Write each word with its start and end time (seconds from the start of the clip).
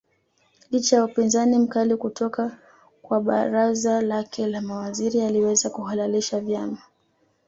Licha 0.71 0.95
ya 0.95 1.05
upinzani 1.05 1.59
mkali 1.59 1.95
kutoka 1.97 2.57
kwa 3.01 3.21
baraza 3.21 4.01
lake 4.01 4.47
la 4.47 4.61
mawaziri 4.61 5.21
aliweza 5.21 5.69
kuhalalisha 5.69 6.39
vyama 6.39 6.77